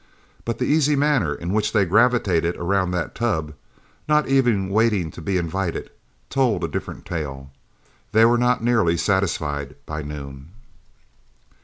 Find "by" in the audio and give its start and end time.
9.85-10.01